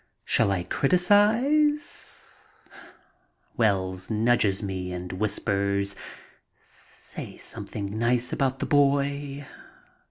Shall 0.25 0.49
I 0.51 0.63
criticize? 0.63 2.43
Wells 3.55 4.09
nudges 4.09 4.63
me 4.63 4.91
and 4.91 5.11
whispers, 5.13 5.95
"Say 6.59 7.37
something 7.37 7.99
nice 7.99 8.33
about 8.33 8.57
the 8.57 8.65
boy." 8.65 9.45